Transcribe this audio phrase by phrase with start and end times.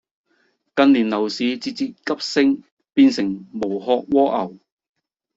[0.75, 2.63] 近年樓市節節急升，
[2.95, 4.57] 變成無殼蝸牛